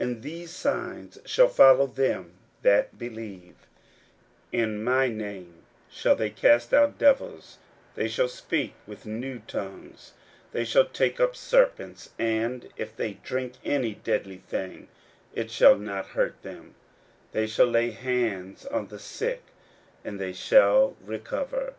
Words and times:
41:016:017 0.00 0.06
And 0.08 0.22
these 0.22 0.50
signs 0.50 1.18
shall 1.26 1.48
follow 1.48 1.86
them 1.86 2.38
that 2.62 2.96
believe; 2.96 3.56
In 4.50 4.82
my 4.82 5.08
name 5.08 5.62
shall 5.90 6.16
they 6.16 6.30
cast 6.30 6.72
out 6.72 6.96
devils; 6.96 7.58
they 7.94 8.08
shall 8.08 8.28
speak 8.28 8.72
with 8.86 9.04
new 9.04 9.40
tongues; 9.40 10.14
41:016:018 10.52 10.52
They 10.52 10.64
shall 10.64 10.84
take 10.86 11.20
up 11.20 11.36
serpents; 11.36 12.10
and 12.18 12.72
if 12.78 12.96
they 12.96 13.18
drink 13.22 13.56
any 13.62 13.92
deadly 13.96 14.38
thing, 14.38 14.88
it 15.34 15.50
shall 15.50 15.76
not 15.76 16.06
hurt 16.16 16.40
them; 16.42 16.74
they 17.32 17.46
shall 17.46 17.66
lay 17.66 17.90
hands 17.90 18.64
on 18.64 18.86
the 18.88 18.98
sick, 18.98 19.42
and 20.02 20.18
they 20.18 20.32
shall 20.32 20.96
recover. 21.04 21.74